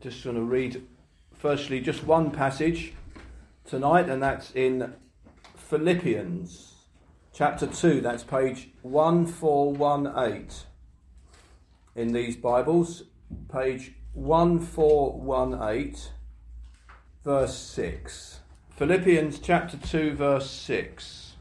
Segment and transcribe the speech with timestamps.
[0.00, 0.82] just going to read
[1.34, 2.94] firstly just one passage
[3.66, 4.94] tonight, and that's in
[5.56, 6.74] Philippians
[7.34, 8.00] chapter 2.
[8.00, 10.48] That's page 1418
[11.96, 13.02] in these Bibles.
[13.52, 16.12] Page 1418,
[17.22, 18.40] verse 6.
[18.70, 21.34] Philippians chapter 2, verse 6.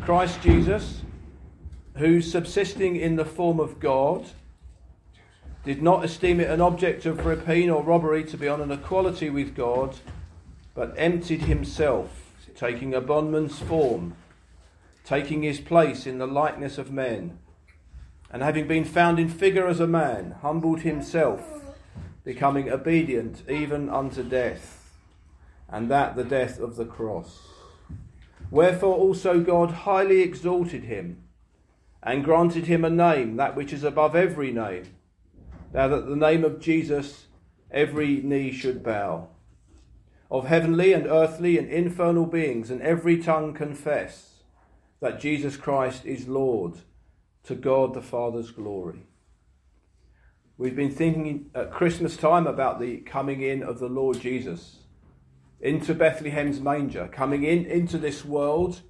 [0.00, 1.02] Christ Jesus,
[1.98, 4.24] who subsisting in the form of God,
[5.64, 9.30] did not esteem it an object of rapine or robbery to be on an equality
[9.30, 9.96] with God,
[10.74, 14.14] but emptied himself, taking a bondman's form,
[15.04, 17.38] taking his place in the likeness of men,
[18.30, 21.62] and having been found in figure as a man, humbled himself,
[22.24, 24.90] becoming obedient even unto death,
[25.70, 27.48] and that the death of the cross.
[28.50, 31.22] Wherefore also God highly exalted him,
[32.02, 34.84] and granted him a name, that which is above every name
[35.74, 37.26] now that the name of Jesus
[37.70, 39.28] every knee should bow,
[40.30, 44.44] of heavenly and earthly and infernal beings, and every tongue confess
[45.00, 46.74] that Jesus Christ is Lord,
[47.42, 49.06] to God the Father's glory.
[50.56, 54.76] We've been thinking at Christmas time about the coming in of the Lord Jesus
[55.60, 58.82] into Bethlehem's manger, coming in into this world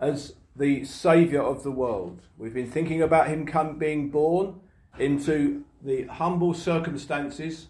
[0.00, 2.22] as the Saviour of the world.
[2.36, 4.60] We've been thinking about him come, being born
[4.98, 7.68] into the humble circumstances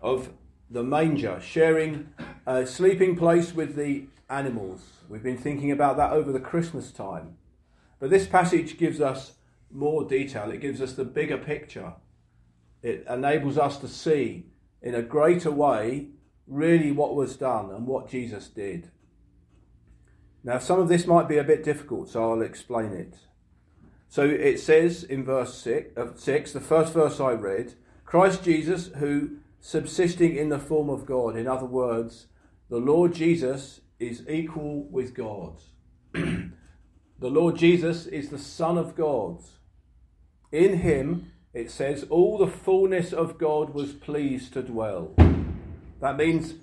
[0.00, 0.30] of
[0.70, 2.08] the manger, sharing
[2.46, 4.80] a sleeping place with the animals.
[5.08, 7.36] We've been thinking about that over the Christmas time.
[8.00, 9.32] But this passage gives us
[9.70, 11.94] more detail, it gives us the bigger picture.
[12.82, 14.46] It enables us to see
[14.82, 16.08] in a greater way
[16.46, 18.90] really what was done and what Jesus did.
[20.42, 23.16] Now, some of this might be a bit difficult, so I'll explain it.
[24.14, 28.86] So it says in verse six, uh, 6, the first verse I read, Christ Jesus,
[28.98, 32.28] who subsisting in the form of God, in other words,
[32.70, 35.54] the Lord Jesus is equal with God.
[36.12, 36.52] the
[37.18, 39.42] Lord Jesus is the Son of God.
[40.52, 45.12] In him, it says, all the fullness of God was pleased to dwell.
[46.00, 46.54] That means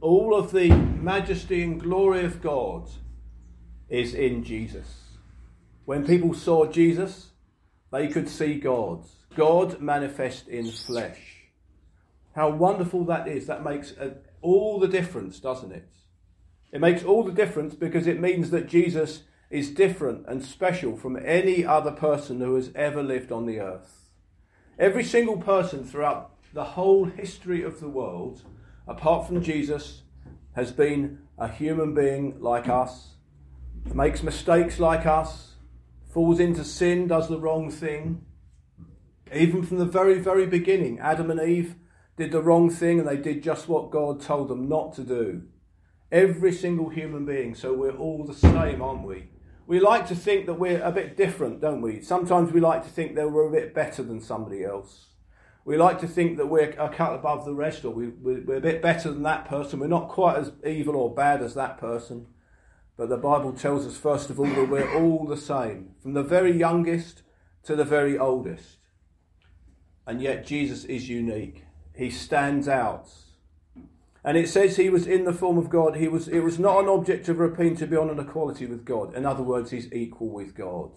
[0.00, 2.88] all of the majesty and glory of God
[3.90, 5.03] is in Jesus.
[5.84, 7.30] When people saw Jesus,
[7.92, 9.04] they could see God.
[9.36, 11.48] God manifest in flesh.
[12.34, 13.46] How wonderful that is.
[13.46, 15.88] That makes a, all the difference, doesn't it?
[16.72, 21.16] It makes all the difference because it means that Jesus is different and special from
[21.24, 24.10] any other person who has ever lived on the earth.
[24.78, 28.42] Every single person throughout the whole history of the world,
[28.88, 30.02] apart from Jesus,
[30.56, 33.14] has been a human being like us,
[33.92, 35.53] makes mistakes like us,
[36.14, 38.24] falls into sin, does the wrong thing.
[39.34, 41.74] Even from the very, very beginning, Adam and Eve
[42.16, 45.42] did the wrong thing and they did just what God told them not to do.
[46.12, 49.30] Every single human being, so we're all the same, aren't we?
[49.66, 52.00] We like to think that we're a bit different, don't we?
[52.00, 55.08] Sometimes we like to think that we're a bit better than somebody else.
[55.64, 58.60] We like to think that we're a cut above the rest or we, we're a
[58.60, 59.80] bit better than that person.
[59.80, 62.26] We're not quite as evil or bad as that person.
[62.96, 66.22] But the Bible tells us, first of all, that we're all the same, from the
[66.22, 67.22] very youngest
[67.64, 68.78] to the very oldest.
[70.06, 71.64] And yet Jesus is unique.
[71.94, 73.08] He stands out.
[74.22, 75.96] And it says he was in the form of God.
[75.96, 78.84] He was, it was not an object of rapine to be on an equality with
[78.84, 79.14] God.
[79.14, 80.90] In other words, he's equal with God.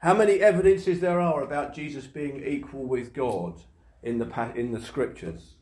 [0.00, 3.62] How many evidences there are about Jesus being equal with God
[4.02, 5.54] in the, in the scriptures?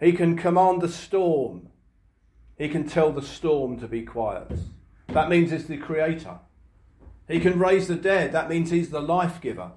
[0.00, 1.68] He can command the storm
[2.58, 4.50] he can tell the storm to be quiet.
[5.08, 6.40] That means he's the creator.
[7.28, 8.32] He can raise the dead.
[8.32, 9.70] That means he's the life giver.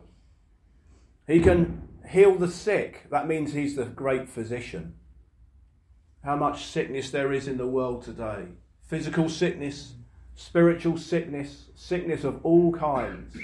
[1.27, 3.07] He can heal the sick.
[3.11, 4.95] That means he's the great physician.
[6.23, 8.47] How much sickness there is in the world today
[8.87, 9.93] physical sickness,
[10.35, 13.37] spiritual sickness, sickness of all kinds.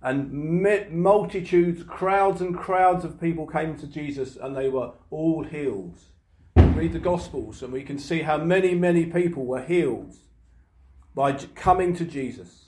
[0.00, 0.62] And
[0.92, 5.98] multitudes, crowds and crowds of people came to Jesus and they were all healed
[6.78, 10.14] read the Gospels and we can see how many, many people were healed
[11.12, 12.66] by coming to Jesus.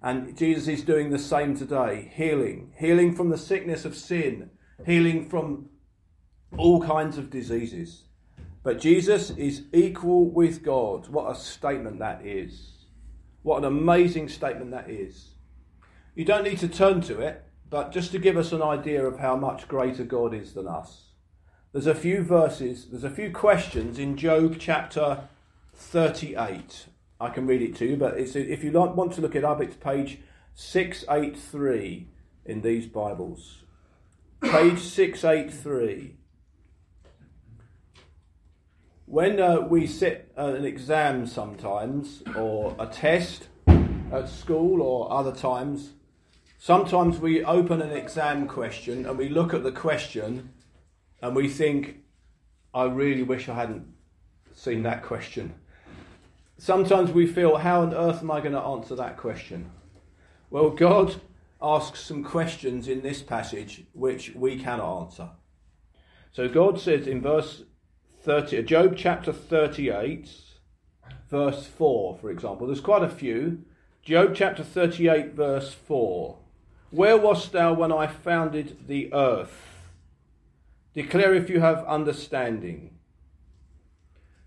[0.00, 4.48] And Jesus is doing the same today healing, healing from the sickness of sin,
[4.86, 5.68] healing from
[6.56, 8.04] all kinds of diseases.
[8.62, 11.08] But Jesus is equal with God.
[11.08, 12.86] What a statement that is.
[13.42, 15.34] What an amazing statement that is.
[16.14, 19.18] You don't need to turn to it, but just to give us an idea of
[19.18, 21.10] how much greater God is than us
[21.74, 25.24] there's a few verses, there's a few questions in Job chapter
[25.74, 26.86] 38.
[27.20, 29.74] I can read it to you, but if you want to look it up, it's
[29.74, 30.20] page
[30.54, 32.06] 683
[32.44, 33.64] in these Bibles.
[34.40, 36.14] page 683.
[39.06, 45.94] When uh, we sit an exam sometimes, or a test at school, or other times,
[46.56, 50.53] sometimes we open an exam question and we look at the question
[51.24, 52.02] and we think,
[52.74, 53.86] I really wish I hadn't
[54.52, 55.54] seen that question.
[56.58, 59.70] Sometimes we feel, how on earth am I going to answer that question?
[60.50, 61.14] Well, God
[61.62, 65.30] asks some questions in this passage which we cannot answer.
[66.30, 67.62] So God says in verse
[68.22, 70.30] 30, Job chapter 38,
[71.30, 72.66] verse 4, for example.
[72.66, 73.64] There's quite a few.
[74.02, 76.36] Job chapter 38, verse 4.
[76.90, 79.73] Where wast thou when I founded the earth?
[80.94, 82.98] Declare if you have understanding.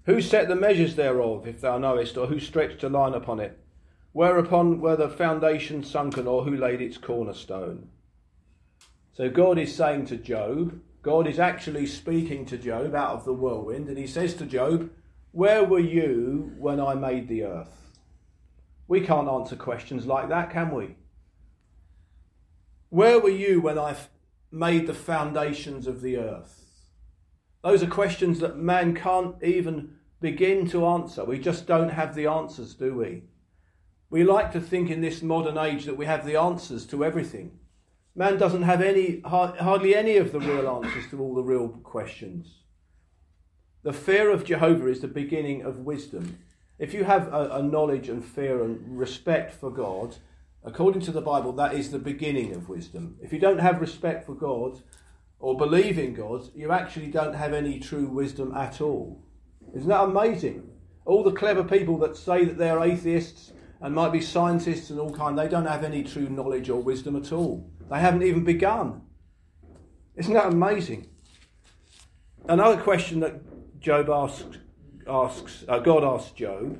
[0.05, 3.59] Who set the measures thereof, if thou knowest, or who stretched a line upon it?
[4.13, 7.89] Whereupon were the foundations sunken, or who laid its cornerstone?
[9.11, 13.33] So God is saying to Job, God is actually speaking to Job out of the
[13.33, 14.89] whirlwind, and he says to Job,
[15.31, 17.91] Where were you when I made the earth?
[18.87, 20.95] We can't answer questions like that, can we?
[22.89, 23.97] Where were you when I
[24.51, 26.65] made the foundations of the earth?
[27.63, 31.23] Those are questions that man can't even begin to answer.
[31.25, 33.23] We just don't have the answers, do we?
[34.09, 37.59] We like to think in this modern age that we have the answers to everything.
[38.15, 42.63] Man doesn't have any, hardly any of the real answers to all the real questions.
[43.83, 46.39] The fear of Jehovah is the beginning of wisdom.
[46.79, 50.15] If you have a, a, knowledge and fear and respect for God,
[50.67, 53.15] according to the Bible, that is the beginning of wisdom.
[53.21, 54.81] If you don't have respect for God
[55.39, 59.23] or believe in God, you actually don't have any true wisdom at all.
[59.73, 60.69] Isn't that amazing?
[61.05, 65.13] All the clever people that say that they're atheists and might be scientists and all
[65.13, 67.71] kind, they don't have any true knowledge or wisdom at all.
[67.89, 69.03] They haven't even begun.
[70.17, 71.07] Isn't that amazing?
[72.49, 74.57] Another question that Job asks,
[75.07, 76.77] asks uh, God asks Job,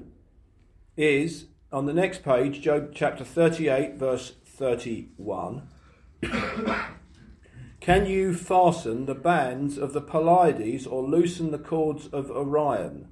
[0.98, 5.68] is on the next page, Job chapter 38, verse 31.
[7.80, 13.10] Can you fasten the bands of the Pleiades or loosen the cords of Orion?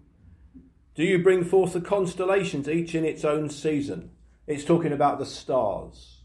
[0.95, 4.11] Do you bring forth the constellations, each in its own season?
[4.47, 6.21] It's talking about the stars.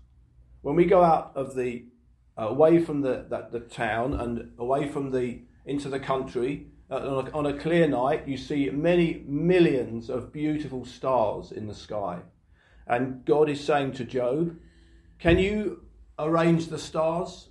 [0.62, 1.86] When we go out of the
[2.38, 6.96] uh, away from the, the, the town and away from the into the country Uh,
[6.96, 11.74] on, a, on a clear night, you see many millions of beautiful stars in the
[11.74, 12.18] sky,
[12.86, 14.56] and God is saying to Job,
[15.18, 15.84] "Can you
[16.18, 17.50] arrange the stars?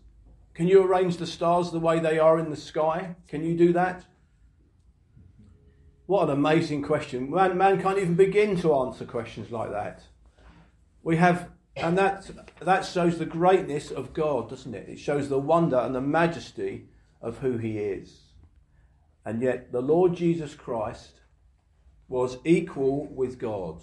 [0.53, 3.15] Can you arrange the stars the way they are in the sky?
[3.27, 4.05] Can you do that?"
[6.05, 7.29] What an amazing question.
[7.29, 10.03] Man, man can't even begin to answer questions like that.
[11.03, 14.89] We have and that, that shows the greatness of God, doesn't it?
[14.89, 16.89] It shows the wonder and the majesty
[17.21, 18.28] of who He is.
[19.29, 21.19] And yet, the Lord Jesus Christ
[22.07, 23.79] was equal with God.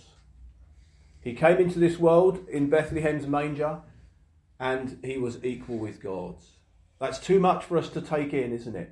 [1.20, 3.78] He came into this world in Bethlehem's manger,
[4.58, 6.34] and He was equal with God.
[6.98, 8.90] That's too much for us to take in, isn't it?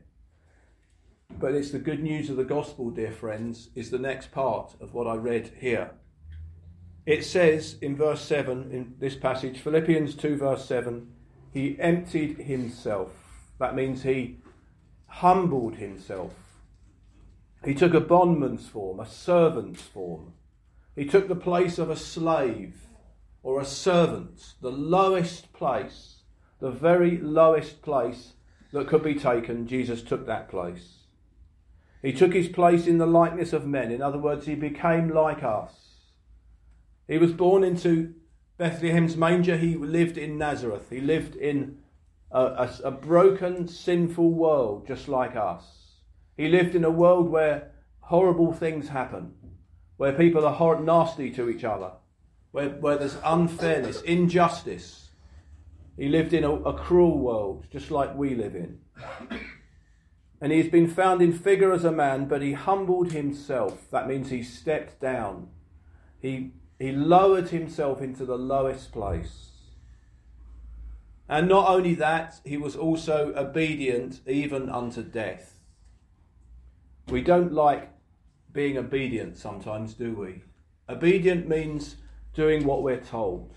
[1.40, 4.94] But it's the good news of the gospel, dear friends, is the next part of
[4.94, 5.90] what I read here.
[7.04, 11.08] It says in verse 7 in this passage, Philippians 2, verse 7,
[11.52, 13.10] he emptied himself.
[13.58, 14.38] That means he
[15.18, 16.32] humbled himself.
[17.64, 20.32] He took a bondman's form, a servant's form.
[20.96, 22.86] He took the place of a slave
[23.42, 26.16] or a servant, the lowest place,
[26.60, 28.32] the very lowest place
[28.72, 29.68] that could be taken.
[29.68, 30.98] Jesus took that place.
[32.02, 33.92] He took his place in the likeness of men.
[33.92, 35.74] In other words, he became like us.
[37.06, 38.14] He was born into
[38.58, 39.56] Bethlehem's manger.
[39.56, 40.90] He lived in Nazareth.
[40.90, 41.78] He lived in
[42.34, 45.64] a, a, a, broken, sinful world just like us.
[46.36, 49.32] He lived in a world where horrible things happen,
[49.96, 51.92] where people are hor- nasty to each other,
[52.50, 55.10] where, where there's unfairness, injustice.
[55.96, 58.80] He lived in a, a cruel world just like we live in.
[60.40, 63.88] And he's been found in figure as a man, but he humbled himself.
[63.92, 65.48] That means he stepped down.
[66.20, 69.53] He he lowered himself into the lowest place.
[71.28, 75.58] And not only that, he was also obedient even unto death.
[77.08, 77.90] We don't like
[78.52, 80.42] being obedient sometimes, do we?
[80.88, 81.96] Obedient means
[82.34, 83.54] doing what we're told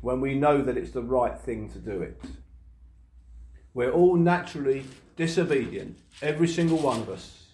[0.00, 2.20] when we know that it's the right thing to do it.
[3.72, 4.84] We're all naturally
[5.16, 7.46] disobedient, every single one of us.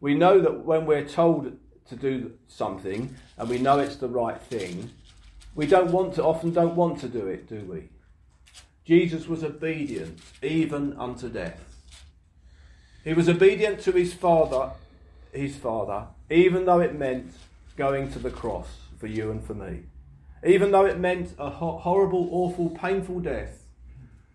[0.00, 1.56] We know that when we're told
[1.88, 4.90] to do something and we know it's the right thing,
[5.54, 7.88] we don't want to often don't want to do it, do we?
[8.84, 11.60] Jesus was obedient even unto death.
[13.04, 14.72] He was obedient to his father,
[15.32, 17.32] his father, even though it meant
[17.76, 19.84] going to the cross for you and for me.
[20.44, 23.64] Even though it meant a horrible, awful, painful death,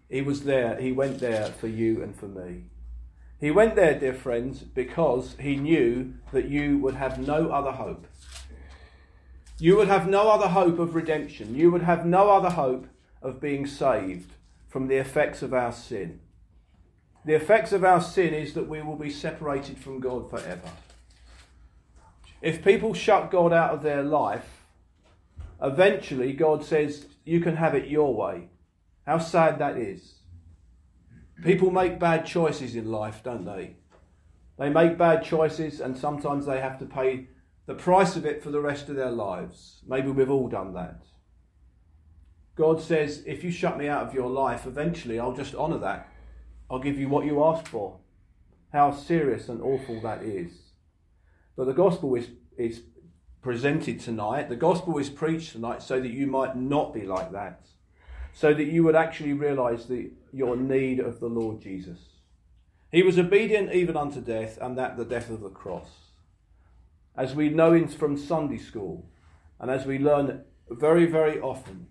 [0.10, 2.64] he was there, he went there for you and for me.
[3.40, 8.08] He went there, dear friends, because he knew that you would have no other hope.
[9.60, 11.54] You would have no other hope of redemption.
[11.56, 12.88] You would have no other hope
[13.22, 14.32] of being saved
[14.78, 16.20] from the effects of our sin.
[17.26, 20.70] The effects of our sin is that we will be separated from God forever.
[22.44, 24.68] If people shut God out of their life,
[25.60, 28.50] eventually God says, You can have it your way.
[29.08, 30.20] How sad that is.
[31.44, 33.78] People make bad choices in life, don't they?
[34.60, 37.30] They make bad choices, and sometimes they have to pay
[37.66, 39.82] the price of it for the rest of their lives.
[39.88, 41.02] Maybe we've all done that.
[42.58, 46.10] God says, if you shut me out of your life, eventually I'll just honour that.
[46.70, 48.00] I'll give you what you ask for.
[48.74, 50.52] How serious and awful that is.
[51.56, 52.82] But the gospel is, is
[53.42, 57.62] presented tonight, the gospel is preached tonight so that you might not be like that.
[58.34, 62.00] So that you would actually realise the, your need of the Lord Jesus.
[62.92, 65.90] He was obedient even unto death, and that the death of the cross
[67.18, 69.10] as we know from Sunday school,
[69.60, 71.88] and as we learn very, very often,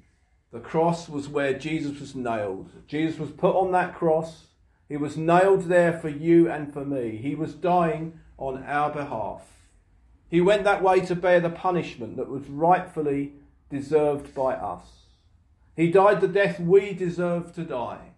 [0.52, 2.70] the cross was where Jesus was nailed.
[2.86, 4.46] Jesus was put on that cross.
[4.88, 7.16] He was nailed there for you and for me.
[7.16, 9.42] He was dying on our behalf.
[10.28, 13.32] He went that way to bear the punishment that was rightfully
[13.70, 14.86] deserved by us.
[15.76, 18.12] He died the death we deserve to die.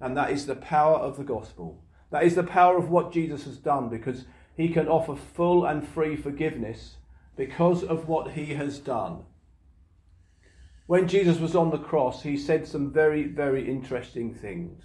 [0.00, 1.82] And that is the power of the gospel.
[2.10, 4.24] That is the power of what Jesus has done because
[4.56, 6.96] he can offer full and free forgiveness
[7.36, 9.24] because of what he has done.
[10.86, 14.84] When Jesus was on the cross, he said some very, very interesting things.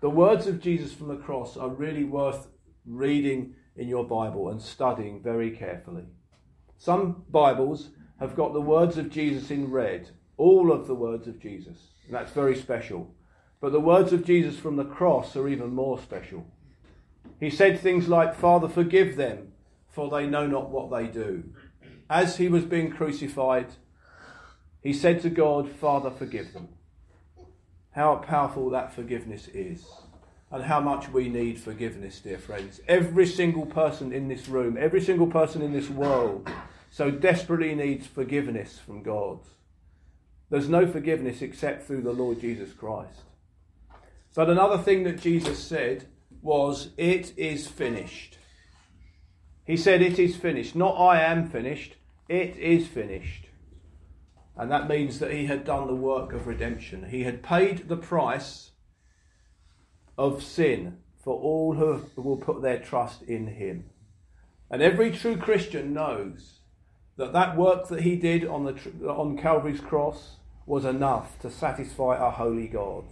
[0.00, 2.46] The words of Jesus from the cross are really worth
[2.86, 6.04] reading in your Bible and studying very carefully.
[6.78, 7.90] Some Bibles
[8.20, 12.14] have got the words of Jesus in red, all of the words of Jesus, and
[12.14, 13.12] that's very special.
[13.60, 16.46] But the words of Jesus from the cross are even more special.
[17.40, 19.48] He said things like, Father, forgive them,
[19.88, 21.42] for they know not what they do.
[22.08, 23.66] As he was being crucified,
[24.86, 26.68] he said to God, Father, forgive them.
[27.90, 29.84] How powerful that forgiveness is,
[30.52, 32.80] and how much we need forgiveness, dear friends.
[32.86, 36.48] Every single person in this room, every single person in this world,
[36.88, 39.40] so desperately needs forgiveness from God.
[40.50, 43.22] There's no forgiveness except through the Lord Jesus Christ.
[44.36, 46.06] But another thing that Jesus said
[46.42, 48.38] was, It is finished.
[49.64, 50.76] He said, It is finished.
[50.76, 51.96] Not I am finished,
[52.28, 53.45] it is finished.
[54.56, 57.10] And that means that he had done the work of redemption.
[57.10, 58.70] He had paid the price
[60.16, 63.84] of sin for all who will put their trust in him.
[64.70, 66.60] And every true Christian knows
[67.16, 72.16] that that work that he did on, the, on Calvary's cross was enough to satisfy
[72.16, 73.04] our holy God.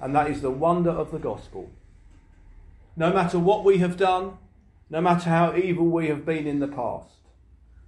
[0.00, 1.70] And that is the wonder of the gospel.
[2.96, 4.38] No matter what we have done,
[4.90, 7.08] no matter how evil we have been in the past,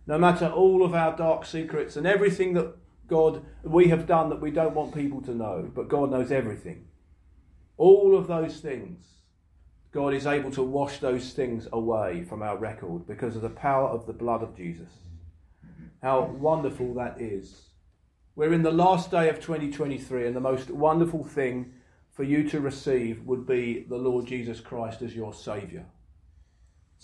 [0.06, 4.40] no matter all of our dark secrets and everything that God we have done that
[4.40, 6.86] we don't want people to know, but God knows everything.
[7.76, 9.04] All of those things,
[9.92, 13.88] God is able to wash those things away from our record because of the power
[13.88, 14.90] of the blood of Jesus.
[16.02, 17.68] How wonderful that is.
[18.36, 21.72] We're in the last day of 2023, and the most wonderful thing
[22.12, 25.84] for you to receive would be the Lord Jesus Christ as your Saviour.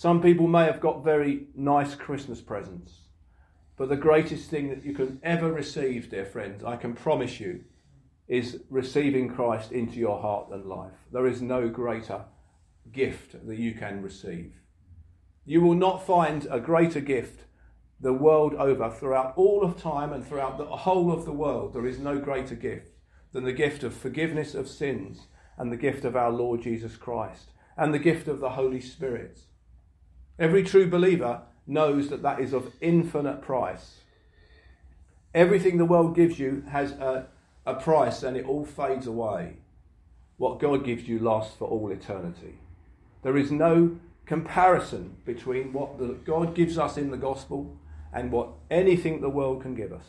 [0.01, 3.01] Some people may have got very nice Christmas presents,
[3.77, 7.65] but the greatest thing that you can ever receive, dear friends, I can promise you,
[8.27, 10.95] is receiving Christ into your heart and life.
[11.13, 12.25] There is no greater
[12.91, 14.55] gift that you can receive.
[15.45, 17.45] You will not find a greater gift
[18.01, 21.75] the world over throughout all of time and throughout the whole of the world.
[21.75, 22.97] There is no greater gift
[23.33, 25.27] than the gift of forgiveness of sins
[25.59, 29.41] and the gift of our Lord Jesus Christ and the gift of the Holy Spirit.
[30.41, 34.01] Every true believer knows that that is of infinite price.
[35.35, 37.27] Everything the world gives you has a,
[37.67, 39.59] a price and it all fades away.
[40.39, 42.59] What God gives you lasts for all eternity.
[43.23, 47.77] There is no comparison between what the, God gives us in the gospel
[48.11, 50.07] and what anything the world can give us.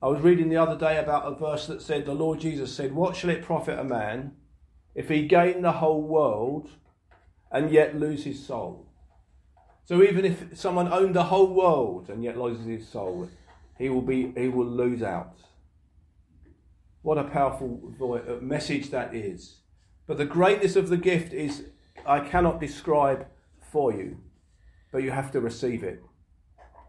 [0.00, 2.94] I was reading the other day about a verse that said, the Lord Jesus said,
[2.94, 4.32] What shall it profit a man
[4.94, 6.70] if he gain the whole world
[7.52, 8.88] and yet lose his soul?
[9.84, 13.28] So even if someone owned the whole world and yet loses his soul,
[13.78, 15.36] he will be he will lose out.
[17.02, 19.56] What a powerful uh, message that is.
[20.06, 21.64] But the greatness of the gift is,
[22.06, 23.26] I cannot describe
[23.72, 24.18] for you,
[24.92, 26.02] but you have to receive it.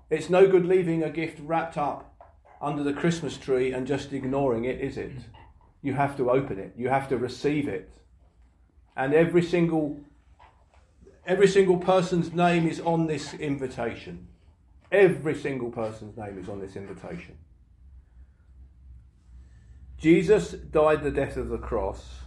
[0.10, 2.16] It's no good leaving a gift wrapped up
[2.62, 5.12] under the Christmas tree and just ignoring it, is it?
[5.82, 7.92] You have to open it, you have to receive it.
[8.96, 10.00] And every single
[11.26, 14.28] every single person's name is on this invitation.
[14.92, 17.38] Every single person's name is on this invitation.
[19.98, 22.20] Jesus died the death of the cross.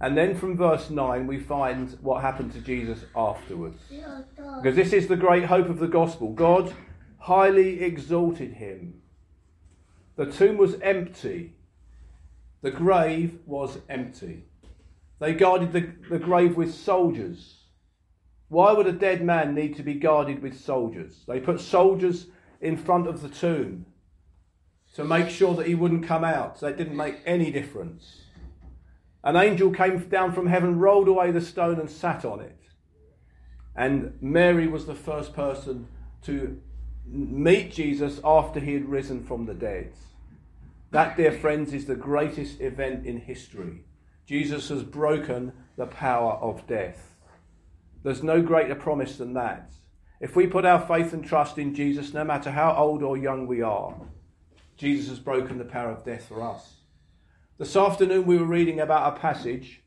[0.00, 3.82] And then from verse 9, we find what happened to Jesus afterwards.
[4.62, 6.32] Because this is the great hope of the gospel.
[6.32, 6.72] God
[7.18, 9.00] highly exalted him.
[10.16, 11.54] The tomb was empty,
[12.62, 14.44] the grave was empty.
[15.18, 17.65] They guarded the, the grave with soldiers.
[18.48, 21.24] Why would a dead man need to be guarded with soldiers?
[21.26, 22.26] They put soldiers
[22.60, 23.86] in front of the tomb
[24.94, 26.58] to make sure that he wouldn't come out.
[26.58, 28.22] So didn't make any difference.
[29.24, 32.58] An angel came down from heaven, rolled away the stone, and sat on it.
[33.74, 35.88] And Mary was the first person
[36.22, 36.60] to
[37.04, 39.92] meet Jesus after he had risen from the dead.
[40.92, 43.84] That, dear friends, is the greatest event in history.
[44.24, 47.15] Jesus has broken the power of death.
[48.06, 49.72] There's no greater promise than that.
[50.20, 53.48] If we put our faith and trust in Jesus, no matter how old or young
[53.48, 53.96] we are,
[54.76, 56.82] Jesus has broken the power of death for us.
[57.58, 59.82] This afternoon we were reading about a passage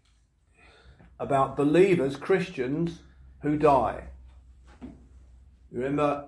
[1.17, 3.03] about believers, Christians,
[3.41, 4.09] who die.
[5.71, 6.27] Remember,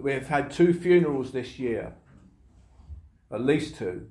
[0.00, 1.92] we've had two funerals this year,
[3.30, 4.06] at least two.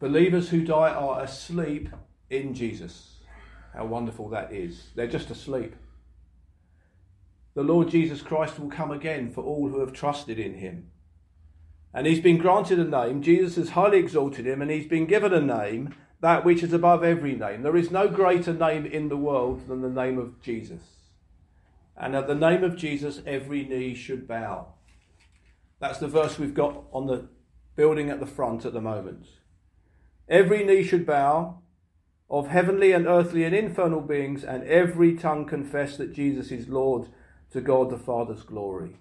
[0.00, 1.88] Believers who die are asleep
[2.30, 3.20] in Jesus.
[3.72, 4.88] How wonderful that is.
[4.96, 5.76] They're just asleep.
[7.54, 10.90] The Lord Jesus Christ will come again for all who have trusted in him.
[11.92, 13.22] And he's been granted a name.
[13.22, 17.02] Jesus has highly exalted him, and he's been given a name, that which is above
[17.02, 17.62] every name.
[17.62, 20.82] There is no greater name in the world than the name of Jesus.
[21.96, 24.68] And at the name of Jesus, every knee should bow.
[25.80, 27.28] That's the verse we've got on the
[27.74, 29.26] building at the front at the moment.
[30.28, 31.58] Every knee should bow
[32.28, 37.08] of heavenly and earthly and infernal beings, and every tongue confess that Jesus is Lord
[37.50, 38.96] to God the Father's glory.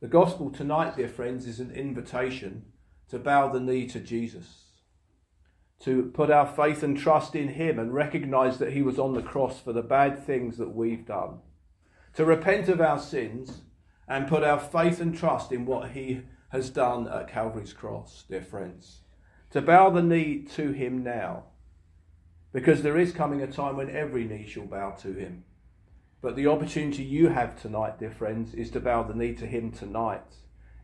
[0.00, 2.64] The gospel tonight, dear friends, is an invitation
[3.08, 4.64] to bow the knee to Jesus,
[5.80, 9.22] to put our faith and trust in Him and recognize that He was on the
[9.22, 11.40] cross for the bad things that we've done,
[12.14, 13.62] to repent of our sins
[14.06, 18.40] and put our faith and trust in what He has done at Calvary's cross, dear
[18.40, 19.00] friends,
[19.50, 21.44] to bow the knee to Him now,
[22.52, 25.44] because there is coming a time when every knee shall bow to Him.
[26.20, 29.70] But the opportunity you have tonight, dear friends, is to bow the knee to Him
[29.70, 30.34] tonight.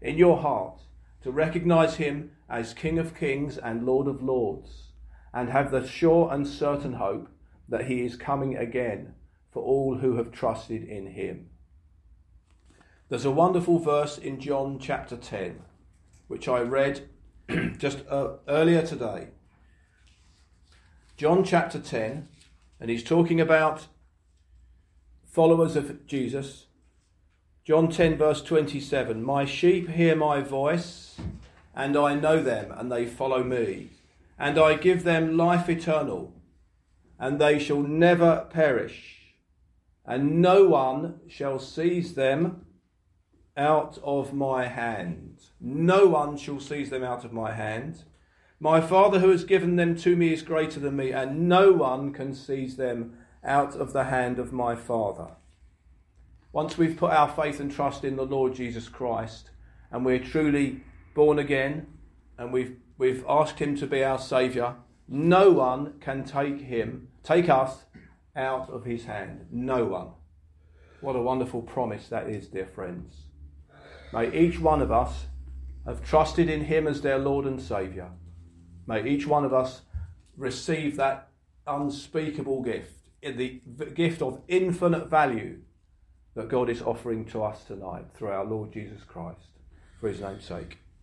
[0.00, 0.82] In your heart,
[1.22, 4.92] to recognize Him as King of Kings and Lord of Lords,
[5.32, 7.28] and have the sure and certain hope
[7.68, 9.14] that He is coming again
[9.50, 11.48] for all who have trusted in Him.
[13.08, 15.62] There's a wonderful verse in John chapter 10,
[16.28, 17.08] which I read
[17.76, 19.28] just uh, earlier today.
[21.16, 22.28] John chapter 10,
[22.80, 23.88] and he's talking about
[25.34, 26.66] followers of Jesus.
[27.64, 31.16] John 10, verse 27 My sheep hear my voice,
[31.74, 33.88] and I know them, and they follow me.
[34.38, 36.32] And I give them life eternal,
[37.18, 39.34] and they shall never perish,
[40.06, 42.66] and no one shall seize them
[43.56, 45.40] out of my hand.
[45.60, 48.04] No one shall seize them out of my hand.
[48.60, 52.12] My Father who has given them to me is greater than me, and no one
[52.12, 55.28] can seize them out of the hand of my Father.
[56.52, 59.50] Once we've put our faith and trust in the Lord Jesus Christ
[59.90, 60.82] and we're truly
[61.14, 61.86] born again
[62.38, 64.76] and we've, we've asked Him to be our Saviour,
[65.08, 67.84] no one can take Him, take us
[68.36, 69.46] out of His hand.
[69.50, 70.08] No one.
[71.00, 73.16] What a wonderful promise that is, dear friends.
[74.12, 75.26] May each one of us
[75.86, 78.10] have trusted in Him as their Lord and Saviour.
[78.86, 79.82] May each one of us
[80.36, 81.28] receive that
[81.66, 83.60] unspeakable gift the
[83.94, 85.60] gift of infinite value
[86.34, 89.48] that God is offering to us tonight through our Lord Jesus Christ,
[90.00, 90.78] for his name's sake.